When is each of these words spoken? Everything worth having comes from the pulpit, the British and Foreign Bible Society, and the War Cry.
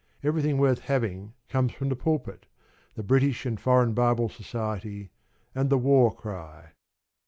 Everything 0.23 0.57
worth 0.57 0.79
having 0.79 1.33
comes 1.47 1.71
from 1.73 1.89
the 1.89 1.95
pulpit, 1.95 2.47
the 2.95 3.03
British 3.03 3.45
and 3.45 3.59
Foreign 3.59 3.93
Bible 3.93 4.29
Society, 4.29 5.11
and 5.53 5.69
the 5.69 5.77
War 5.77 6.11
Cry. 6.11 6.71